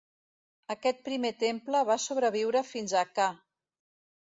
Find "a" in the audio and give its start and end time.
3.05-3.07